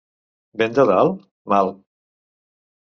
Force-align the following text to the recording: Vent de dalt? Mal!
Vent 0.61 0.73
de 0.79 0.85
dalt? 0.93 1.21
Mal! 1.55 1.73